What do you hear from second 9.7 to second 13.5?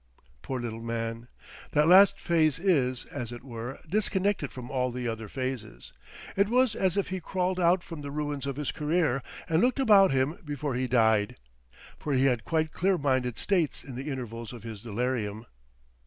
about him before he died. For he had quite clear minded